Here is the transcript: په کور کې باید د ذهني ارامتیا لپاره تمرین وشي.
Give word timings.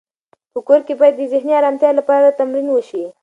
په 0.53 0.59
کور 0.67 0.81
کې 0.87 0.93
باید 0.99 1.15
د 1.17 1.21
ذهني 1.33 1.53
ارامتیا 1.59 1.91
لپاره 1.99 2.37
تمرین 2.39 2.67
وشي. 2.71 3.03